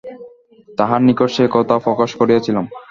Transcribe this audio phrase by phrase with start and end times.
[0.77, 2.65] তাঁহার নিকট সে কথা প্রকাশও করিয়াছিলাম।